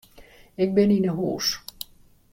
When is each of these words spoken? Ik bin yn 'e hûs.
Ik 0.63 0.69
bin 0.75 0.93
yn 0.97 1.07
'e 1.07 1.11
hûs. 1.17 1.47